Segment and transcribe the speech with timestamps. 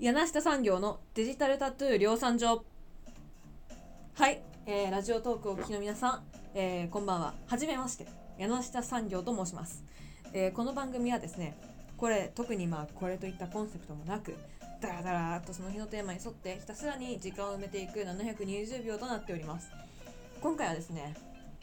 [0.00, 2.64] 柳下産業のデジタルタトゥー量産所。
[4.14, 6.22] はい、えーラジオトークをお聞きの皆さん、
[6.52, 7.34] えーこんばんは。
[7.46, 8.08] はじめまして。
[8.36, 9.84] 柳下産業と申します、
[10.32, 11.56] えーこの番組はですね
[11.96, 14.34] これ特にまあこれといったコンセプトもなく
[14.80, 19.70] ダラダラとその日のテーマに沿ってひたすらに時間を埋めていく720秒となっております。
[20.40, 21.14] 今回はですね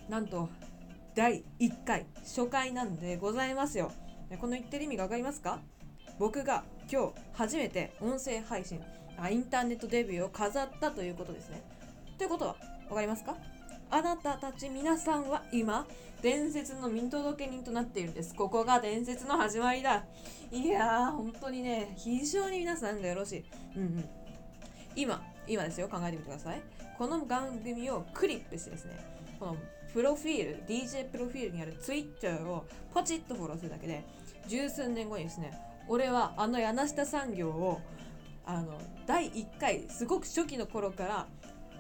[0.08, 0.48] なんと
[1.16, 3.92] 第1回初回なんでございますよ。
[4.40, 5.60] この言ってる意味が分かりますか？
[6.18, 8.82] 僕が今日初めて音声配信
[9.18, 11.62] あインターネットデビューを飾ったということですね。
[12.18, 12.56] ということは
[12.90, 13.38] 分かりますか？
[13.90, 15.86] あなたたち皆さんは今
[16.22, 18.36] 伝説の見届け人となっているんです。
[18.36, 20.04] ここが伝説の始まりだ。
[20.52, 23.46] いやー本当にね非常に皆さんがよろしい。
[23.78, 24.10] うんうん。
[24.96, 26.62] 今今ですよ考えてみてください。
[26.98, 29.00] この番組をクリップしてですね
[29.40, 29.56] この
[29.94, 34.04] プロフィール DJ プロフィールにある Twitter をポチッとフォローするだけで
[34.48, 35.58] 十数年後にですね
[35.92, 37.82] 俺はあの柳下産業を
[38.46, 41.28] あの第1回すごく初期の頃から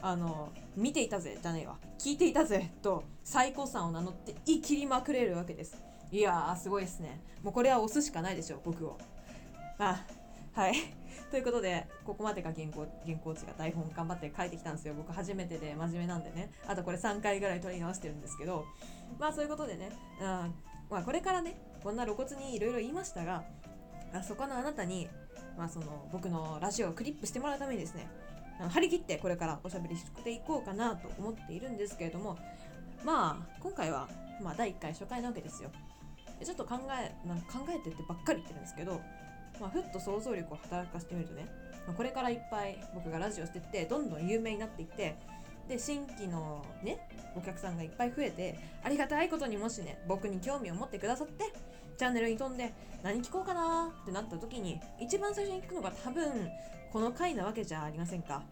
[0.01, 1.77] あの見ていたぜじゃねえわ。
[1.97, 5.81] 聞いていたぜと最高さんを名乗って言い切りまくれるわけです。
[6.11, 7.21] いやーすごいですね。
[7.41, 8.97] もうこれは押すしかないでしょ僕を。
[9.77, 10.03] あ
[10.51, 10.73] はい。
[11.31, 14.93] ということでここまでが原稿原稿値が台本頑張って書いてきたんですよ。
[14.93, 16.51] 僕初めてで真面目なんでね。
[16.67, 18.65] あとこれ3回ぐらい取り直してるんですけど。
[19.17, 20.53] まあそういうことでね、うん
[20.89, 23.45] まあ、これからねこんな露骨にいろいろ言いましたが
[24.13, 25.07] あそこのあなたに、
[25.57, 28.07] まあ、その僕のラジオをクリップしてもらうためにですね
[28.69, 32.37] 張り切ってこれからおしゃべりしていこうかなと思っているんですけれども
[33.03, 34.07] まあ今回は、
[34.41, 35.71] まあ、第1回初回なわけですよ。
[36.43, 38.99] ちょっと考えなん考えてってばっかり言ってるんですけど、
[39.59, 41.45] まあ、ふっと想像力を働かせてみるとね、
[41.85, 45.17] まあこれからいっぱい僕がラジオしてってどんどん有名になっていって
[45.67, 51.53] で新規のねお客さんがいっぱい増えてありがたいことにもしね僕に興味を持ってくださって
[51.97, 53.91] チャンネルに飛んで何聞こうかな？
[54.03, 56.49] ってなった時に一番最初に聞くのが多分
[56.91, 58.43] この回なわけじゃありませんか。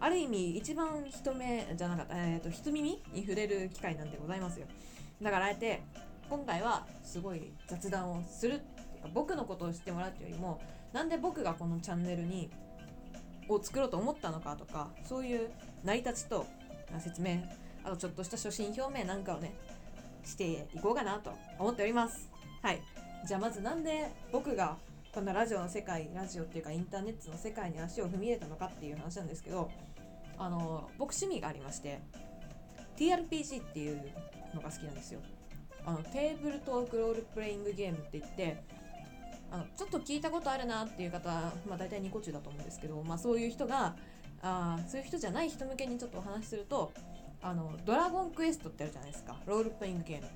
[0.00, 4.66] ある意味一番人目じゃなかった、えー、と人耳に触れる機会なんでございますよ。
[5.20, 5.82] だからあえて
[6.30, 10.60] 今回はすごい雑談をするっていうか僕のことを知ってもらうっていうよりも
[10.92, 12.50] なんで僕がこのチャンネルに
[13.48, 15.50] を作ろうと思ったのかとかそういう
[15.82, 16.46] 成り立ちと
[17.00, 17.42] 説明
[17.82, 19.54] あとちょっとした初心表明なんかをね
[20.24, 22.30] していこうかなと思っております。
[22.62, 22.82] はい。
[23.26, 24.76] じゃあまずなんで僕が
[25.12, 29.70] このラジオの世界ラジオっていうかインターネットの世界に足を踏み入れたのかっていう話なんですけど
[30.38, 32.00] あの僕趣味がありまして
[32.96, 34.00] TRPG っていう
[34.54, 35.20] のが好きなんですよ。
[35.84, 38.62] あのテーブルトークロールプレイングゲームって言って
[39.50, 43.94] あのちょっと聞いたことあるなっていう方は、まあ、大体ニコ中だと思うんですけど、まあ、そういう人が
[44.42, 46.92] あそういう人じゃない人向けにちょっとお話しすると
[47.40, 49.36] あのドラゴンクエストってあるじゃないですか。
[49.46, 50.28] ロールプレイングゲーム。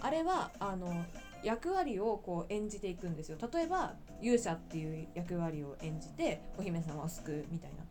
[0.00, 1.04] あれはあの
[1.46, 3.38] 役割をこう演じていくんですよ。
[3.52, 7.84] 例えば勇者っていう役割を演じてお姫様を救うみたいな。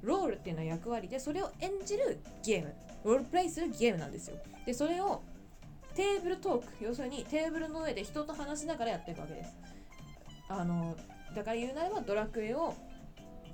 [0.00, 2.74] ロールっていうのは役割でそれを演じるゲーム。
[3.04, 4.36] ロールプレイするゲームなんですよ。
[4.64, 5.22] でそれを
[5.96, 6.84] テーブルトーク。
[6.84, 9.56] 要するにテーブルの上で人と話しながらやっていくわけです。
[10.48, 10.96] あの
[11.34, 12.74] だから言うなればドラクエを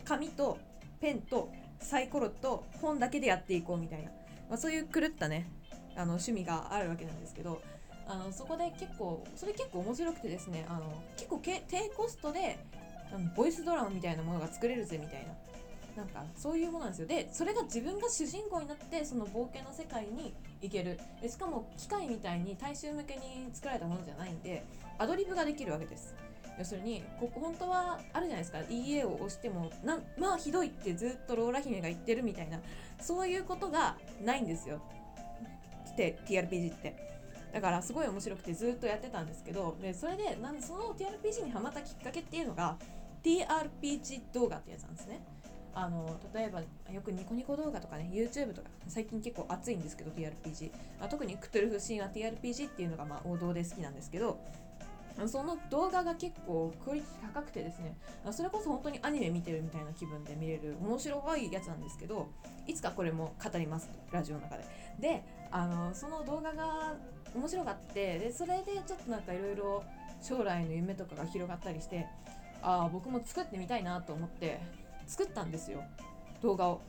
[0.05, 0.59] 紙と
[1.01, 1.51] ペンと
[1.81, 4.11] サイコロと本だけでやっていこうみたいな、
[4.51, 5.51] まあ、そういう狂ったね
[5.95, 7.63] あの趣味があるわけなんですけど
[8.09, 12.59] あのそこで結構それ結構面白くてですねあの結構け低コストで
[13.37, 15.35] ボイスドラマみたいなものが作れるぜみたいな。
[15.97, 17.09] なんかそういうものなんですよ。
[17.09, 21.01] でそれが自分が主人公になってその冒険の世界に行ける。
[21.23, 24.63] でしかも機械みたいに大衆向けに作られたものじゃないんで
[24.99, 26.15] アドリブができるわけです。
[26.59, 28.59] 要するにここ本当はあるじゃないですか。
[28.69, 32.61] EA を押してもなまあひどいってずっとローラ姫が言ってるみたいな。
[33.01, 34.83] そういうことがないんですよ。
[35.93, 37.16] って TRPG って。
[37.53, 42.77] だからすごい面白くてずっとやってたんですけどでそれでなんその TRPG にハマったきっかけっていうのが
[43.25, 45.21] TRPG 動画ってやつなんですね。
[45.75, 54.41] あの例えばよくニコニコ動画とかね YouTube とか最近結構熱いんですけど TRPG まあ特にクトゥルフ神話 TRPG っていうのがまあ王道で好きなんですけど
[55.27, 57.97] その動画が結構クオリティ高くてですね
[58.31, 62.29] それこそ本当にアニメ見てるみたいな気分で見れる面白いやつなんですけど
[62.67, 64.65] いつかこれも語りますラジオの中で。
[64.99, 65.25] で
[65.57, 66.93] あのその動画が
[67.35, 69.85] 面白かってでそれでちょっとなんかいろいろ
[70.21, 72.07] 将来の夢とかが広がったりして
[72.61, 74.61] ああ僕も作ってみたいなと思って
[75.07, 75.83] 作ったんですよ。
[76.43, 76.83] 動画を。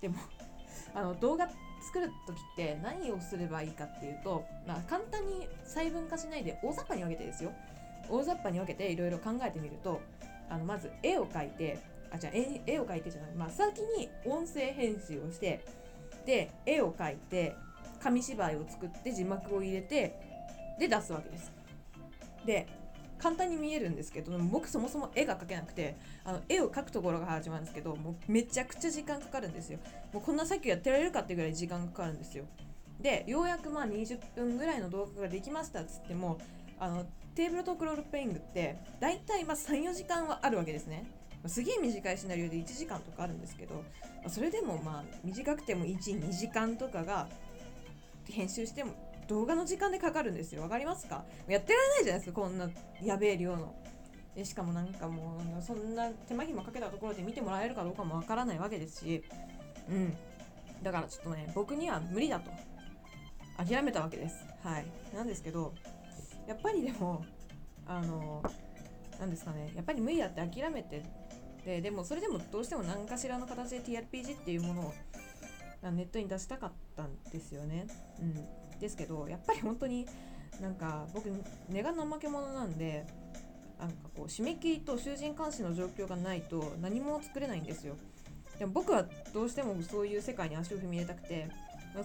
[0.00, 0.14] でも
[0.94, 1.50] あの動画
[1.82, 7.52] 作る時って何をすればいいかっていうと、まあ、簡単に細分化しないで大雑把に分けてですよ。
[8.08, 10.00] 大雑把に分けていろいろ考えてみると
[10.48, 11.78] あのまず絵を描いて
[12.10, 15.62] あじゃあ絵を描いてじゃない、まあ、先に音声編集をして
[16.24, 17.54] で絵を描いて
[18.02, 20.18] 紙芝居を作って字幕を入れて
[20.78, 21.52] で出すわけです。
[22.44, 22.66] で
[23.18, 29.78] 簡単に見えるんですけど僕そもそも絵が描けなくてあの絵を描くところが始まるんですけどもうめちゃくちゃ時間かかるんですよ。
[30.12, 32.44] もうこんな作業やってられるかってぐらい時間かかるんですよ。
[33.00, 36.38] でようやくまあ20分ぐらいの動画ができましたっつっても
[36.78, 41.06] あのテーブルトークロールプレイングって大体まあ34時間はあるわけですね。
[41.46, 43.84] すげえ短いシナリオで1時間とかあるんですけど
[44.28, 47.28] それでもまあ短くても12時間とかが
[48.28, 48.92] 編集しても
[49.28, 50.62] 動画の時間でかかるんですよ。
[50.62, 51.24] わかりますか？
[51.48, 52.68] やってられないじゃないですかこんな
[53.02, 53.74] やべえ量の。
[54.34, 59.24] でしかもなんかもうそんな手間暇かけたところで見てもらえるかどうかもわからないわけですし。
[59.88, 60.16] うん。
[60.82, 62.50] だからちょっとね僕には無理だと。
[63.56, 64.44] 諦めたわけです。
[64.62, 64.86] はい。
[65.14, 65.72] なんですけど
[66.48, 67.24] やっぱりでも
[67.86, 68.42] あの
[69.20, 69.72] なんですかね。
[69.74, 71.02] やっぱり無理だって諦めて
[71.64, 74.94] ででもそれでもどうしても何かしらの形で TRPG っていうものを
[75.90, 77.86] ネットに出したかったんですよね。
[78.20, 80.06] うん、ですけどやっぱり本当に
[80.60, 81.28] なんか僕
[81.68, 83.06] 根が怠け者なんで
[83.78, 87.96] なんかこう締め切りと囚人監視の状況がないと何も作れないんですよ。
[88.58, 91.48] でも僕はどうしてもそういう世界に足を踏み入れたくて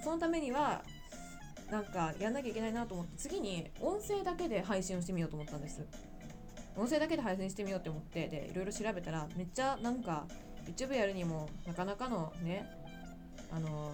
[0.04, 0.82] そのためには
[1.70, 5.86] なんかやんなきゃいけないなと思って次に音声だけで配信をしてみようと思ったんです。
[6.76, 10.26] 音声だけで配信してみようって思ってでいろいろ調べたらめっちゃなんか
[10.66, 12.66] YouTube やるにもなかなかのね
[13.52, 13.92] あの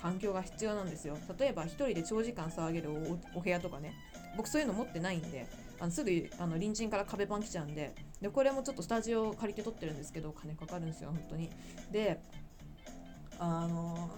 [0.00, 1.16] 環境が必要なんですよ。
[1.38, 2.90] 例えば1人で長時間騒げる
[3.34, 3.94] お部屋とかね。
[4.36, 5.46] 僕そういうの持ってないんで
[5.80, 7.94] あのすぐあの隣人から壁板来ちゃうんで。
[8.20, 11.50] でこれもちょっとスタジオ借りて撮ってるんですけど金かかるんですよ本当に。
[11.90, 12.20] で
[13.38, 14.10] あの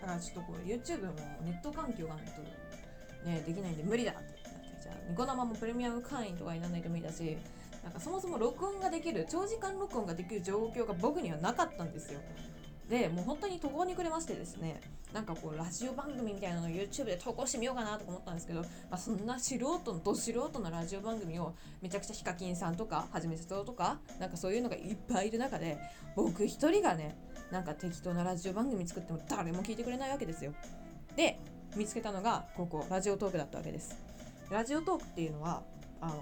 [0.00, 1.12] だからちょっとこう YouTube も
[1.42, 4.40] ネット環境がないとねできないんで無理だって。
[4.82, 7.36] じゃあニコ生もプレミアム会員とかにならないと無理だし
[7.84, 12.20] なんかそもそも録音ができる長時間録音ができる状況が僕にはなかったんですよ。
[12.90, 14.80] でもう本当に途方に暮れましてですね
[15.12, 25.78] なんかこうラジオ番組みたいなのを YouTube で投稿してみようかなとか思ったんですけど、まあ、そんな素人のど素人のラジオ番組をめちゃくちゃヒカキンさんとかはじめさととかなんかそういうのがいっぱいいる中で
[26.16, 27.16] 僕一人がね
[27.52, 30.52] なんか適当なラジオ番組作っても誰も聞いてくれないわけですよ。
[31.16, 31.38] で
[31.76, 33.96] 見つけたのがここラジオトークだったわけです。
[34.50, 35.62] ラジオトークっていうのは
[36.00, 36.14] あの、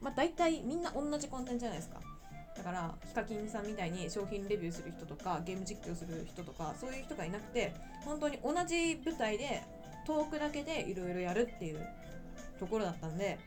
[0.00, 2.00] まあ、大体みんな同じコンテンツじゃないですか。
[2.60, 7.72] だからヒカキンさんみたいに商品レビューする人とかゲーム実況する人とかそういう人がいなくて
[8.04, 9.62] 本当に同じ舞台で
[10.06, 11.78] トークだけでいろいろやるっていう
[12.58, 13.38] ところだったんで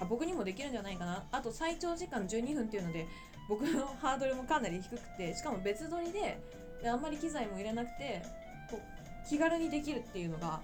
[0.00, 1.24] あ僕にもできるんじゃないかな。
[1.30, 3.06] あと最長時間12分っていうので
[3.50, 6.40] 僕のハードルもかなり低くてしかも別撮りで
[6.82, 8.22] であんまり機材も入れなくて
[8.70, 10.62] こう気軽にできるっていうのが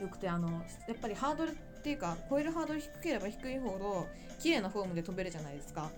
[0.00, 0.48] よくてあの
[0.88, 4.08] やっぱりハードルっていうか超えるハードル低ければ低いほど
[4.40, 5.88] 綺麗なフォームで飛べるじゃないですか。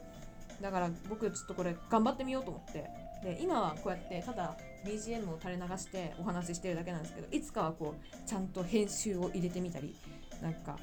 [0.60, 3.08] だから僕ちょっとこれ頑張ってみようと思って。
[3.22, 9.96] で今はこうやってただ BGM を垂れ流してお話ししてるだけなんですけどいつかはこうちゃんと編集を入れてみたり
[10.40, 10.78] なんか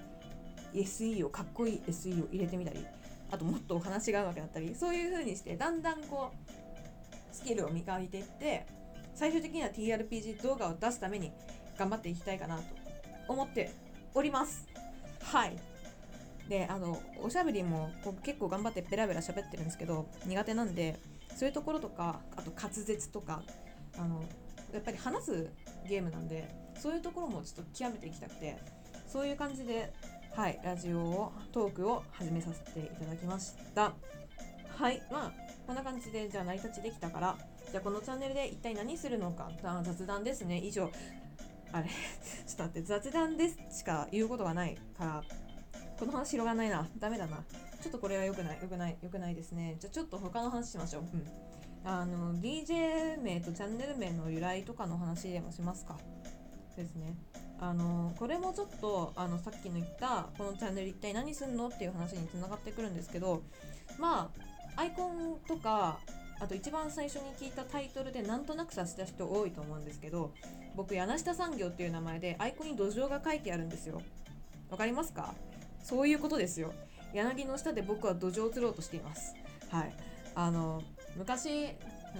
[0.73, 2.85] SE をかっこいい SE を入れてみたり
[3.31, 8.65] あともっとお話がうまくなったりそういう風にしてだんだんこうスキルを磨いていって
[9.13, 11.31] 最終的には TRPG 動画を出すために
[11.77, 12.63] 頑張っていきたいかなと
[13.29, 13.71] 思って
[14.13, 14.67] おります。
[15.23, 15.55] はい。
[16.49, 20.99] であのおしゃべりも僕結構頑張ってベラベラ喋ってるんですけど苦手なんで
[21.35, 23.41] そういうところとかあと滑舌とか
[23.97, 24.23] あの
[24.73, 25.49] やっぱり話す
[25.87, 26.47] ゲームなんで
[26.79, 28.57] そういうところもちょっと極めていきたくて
[29.07, 29.93] そういう感じで
[30.35, 33.93] はいラジオをトークを始めさせていただきました。
[34.77, 35.31] はいまあ
[35.65, 37.37] こんな感じでじゃあ成り立ちできたから
[37.71, 39.49] じゃあこのチャンネルで一体何するのか
[39.83, 40.59] 雑談ですね。
[40.59, 40.91] 以上。
[41.71, 41.87] あれ？
[42.45, 45.23] ちょっと待って雑談ですしか言うことがないから。
[45.99, 46.87] この話広がらないな。
[46.99, 47.37] ダメだな。
[47.81, 48.59] ちょっとこれは良くない。
[48.61, 48.97] 良くない。
[49.01, 49.77] 良くないですね。
[49.79, 51.03] じゃあちょっと他の話しましょう。
[51.03, 51.27] うん。
[51.85, 55.97] あの、DJ 名とチャンネル名の由来とかの話でもしますか。
[56.75, 57.15] ですね。
[57.59, 63.43] あの、これもちょっと、あの、さっきの言った、このチャンネル一体何すんのっていう話につながってくるんですけど、
[63.97, 64.31] ま
[64.75, 65.99] あ、アイコンとか、
[66.39, 70.33] あと一番最初に聞いたタイトルでなんとなく察した人多いと思うんですけど
[70.75, 74.01] 僕柳下産業っていう名前でアイコンに土壌が書いてあるんですよ
[74.69, 75.33] わかりますか？
[75.85, 76.73] そういうことですよ。
[77.13, 79.35] 柳の下で僕は土壌を釣ろうとしています。
[79.69, 79.93] はい。
[80.33, 80.81] あの
[81.15, 81.75] 昔っ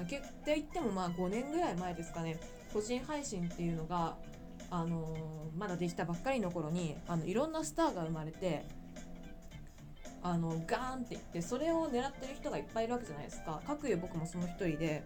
[0.05, 2.39] て言ってもまあ5年ぐらい前ですかね。
[2.72, 4.17] 個人配信っていうのが
[4.69, 8.65] あのまだできたばっかりの頃にあのいろんなスターが生まれて
[10.22, 13.62] あのガーンっていってそれを狙ってる人がいっぱいいるわけじゃないですか。
[13.65, 15.03] 各有僕もその一人で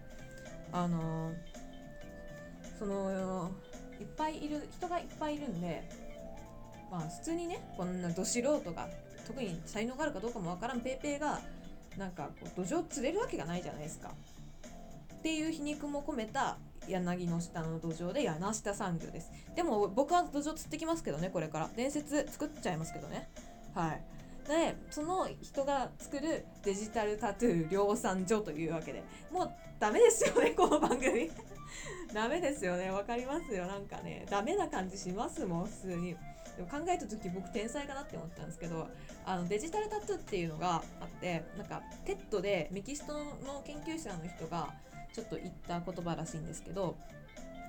[0.70, 1.32] あの
[2.78, 3.50] その
[3.98, 5.88] いっぱいいる人がいっぱいいるんで
[6.90, 8.88] まあ普通にねこんなど素人が
[9.26, 11.40] 特に才能があるかどうかもわからんペーペーが
[11.96, 14.10] なんかこう土壌釣れるわけがないじゃないですか。
[15.14, 16.56] っていう皮肉も込めた
[16.88, 19.30] 柳の下の土壌で柳下産業です。
[19.54, 23.28] でも僕は土壌釣ってきますけどねこれから伝説作っちゃいますけどね。
[23.74, 24.02] はい。
[24.48, 31.30] でその人が作るデジタルタトゥー量産所というわけでもうダメですよねこの番組
[32.12, 36.16] ダメですよねわかりますよなんかねダメな感じしますもん普通に
[36.60, 38.86] でも考えた時僕天才かなって思ったんですけど
[39.24, 44.68] あのデジタルタトゥーっていうのがあってなんか TED でメキシコの研究者の人が
[45.14, 46.96] ちょっと言った言葉らしいんですけど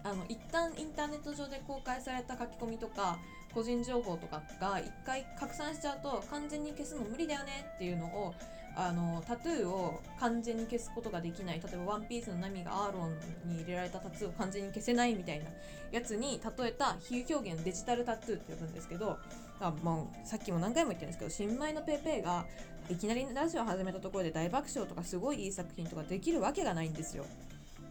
[0.03, 3.17] あの一旦インターネット上で公開された書き込みとか
[3.53, 8.33] 個人情報とかが一回拡散しちゃうと完全に消すの無理だよねっていうのを
[8.75, 11.61] あのタトゥーを完全に消すことができない。
[11.61, 13.17] 例えば「ワンピースのナミがアーロン
[13.49, 15.45] に入れられたタトゥーを完全に消せないみたいな
[15.91, 19.17] やつに例えた比喩表現デジタルタトゥーって呼ぶんですけど
[19.59, 22.45] あもうさっきも何回も言ってるんですけど新米のペーペーが
[22.89, 27.25] いきなりラジオ始めたところで大爆笑とかすごいいい作品とかできるわけがないんですよ。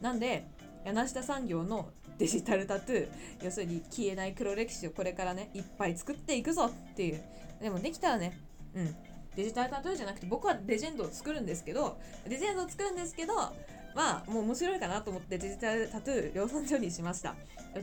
[0.00, 0.46] なんで
[0.84, 7.22] 柳下産業のデジタルタトゥー要するに消えない黒歴史をこれからねいっぱい作っていくぞっていう。
[7.60, 8.38] でもできたらね
[8.74, 8.96] うん。
[9.36, 13.34] デジタルタトゥーじゃなくて僕はレジェンドを作るんですけどレジェンドを作るんですけど
[13.94, 17.34] まあもう面白いかなと思ってデジタルタトゥー量産所にしました。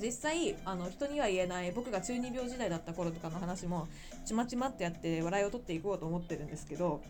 [0.04, 3.88] 実際あの人には言えない僕が中二病時代だった頃とかの話も
[4.26, 7.02] ちまちまってやって笑いを取っていこうと思ってるんですけど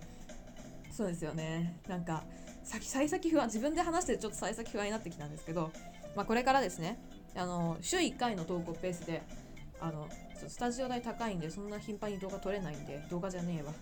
[0.92, 1.80] そうですよね。
[1.88, 2.24] なんか
[2.64, 5.72] 先幸先不安自分で話してちょっと幸先不安になってきたんですけど、
[6.16, 7.00] まあ、これからですね
[7.36, 9.24] あの週1回の投稿ペースで
[9.80, 10.08] あの
[10.48, 13.74] スタジオ代高いんでそんな頻繁に動画撮れないんで動画じゃねえわ。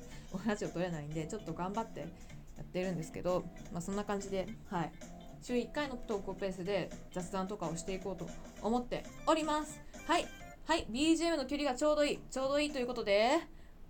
[0.46, 2.06] ラジオ撮れないんでちょっと頑張ってや
[2.62, 4.92] ってるんですけど、まあ、そんな感じではい。
[5.42, 8.27] 週1回の投稿ペースで雑談とかをしていこうと
[8.63, 9.80] 思っております。
[10.08, 10.25] はい。
[10.65, 10.88] はい。
[10.89, 12.20] BGM の距離がちょうどいい。
[12.32, 13.39] ちょうどいいということで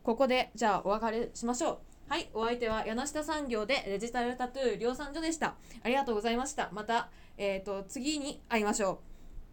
[0.03, 1.79] ここでじゃあお別れしましょう。
[2.09, 2.29] はい。
[2.33, 5.55] お相手は柳下産業でデジタルタトゥー量産所でした。
[5.83, 6.69] ありがとうございました。
[6.71, 9.14] また、えーと次に会いましょう。